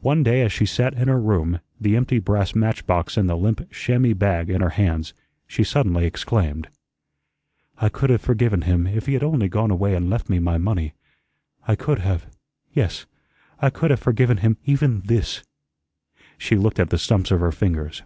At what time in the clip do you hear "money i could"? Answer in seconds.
10.58-12.00